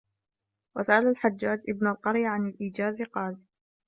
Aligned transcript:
وَسَأَلَ 0.77 1.07
الْحَجَّاجُ 1.07 1.61
ابْنَ 1.69 1.87
الْقَرْيَةِ 1.87 2.27
عَنْ 2.27 2.47
الْإِيجَازِ 2.49 3.01
قَالَ 3.01 3.37